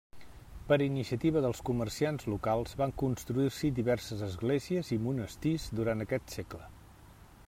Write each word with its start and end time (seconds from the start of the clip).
Per 0.69 0.77
iniciativa 0.85 1.43
dels 1.45 1.59
comerciants 1.69 2.25
locals 2.33 2.73
van 2.81 2.95
construir-s'hi 3.03 3.71
diverses 3.81 4.25
esglésies 4.31 4.91
i 4.97 5.01
monestirs 5.07 5.71
durant 5.81 6.05
aquest 6.07 6.37
segle. 6.39 6.67